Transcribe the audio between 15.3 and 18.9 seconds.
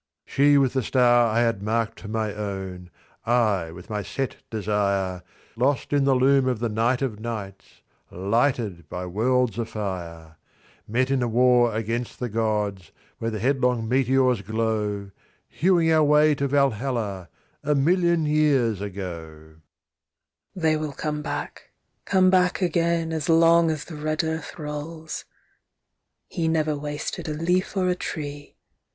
Hewing our way to Valhalla, a million years